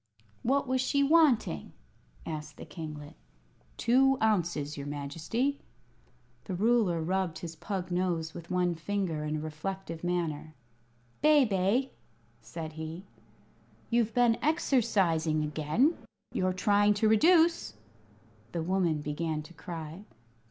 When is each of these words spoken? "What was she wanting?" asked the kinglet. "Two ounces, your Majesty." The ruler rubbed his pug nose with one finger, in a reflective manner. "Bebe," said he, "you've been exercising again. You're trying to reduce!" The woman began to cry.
"What 0.41 0.67
was 0.67 0.81
she 0.81 1.03
wanting?" 1.03 1.73
asked 2.25 2.57
the 2.57 2.65
kinglet. 2.65 3.13
"Two 3.77 4.17
ounces, 4.19 4.75
your 4.75 4.87
Majesty." 4.87 5.59
The 6.45 6.55
ruler 6.55 7.03
rubbed 7.03 7.37
his 7.37 7.55
pug 7.55 7.91
nose 7.91 8.33
with 8.33 8.49
one 8.49 8.73
finger, 8.73 9.23
in 9.23 9.35
a 9.35 9.39
reflective 9.39 10.03
manner. 10.03 10.55
"Bebe," 11.21 11.91
said 12.41 12.73
he, 12.73 13.05
"you've 13.91 14.15
been 14.15 14.39
exercising 14.41 15.43
again. 15.43 15.95
You're 16.33 16.51
trying 16.51 16.95
to 16.95 17.07
reduce!" 17.07 17.75
The 18.53 18.63
woman 18.63 19.01
began 19.03 19.43
to 19.43 19.53
cry. 19.53 20.03